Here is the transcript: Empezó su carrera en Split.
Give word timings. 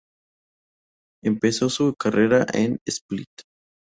Empezó 1.23 1.69
su 1.69 1.93
carrera 1.93 2.47
en 2.55 2.79
Split. 2.87 3.29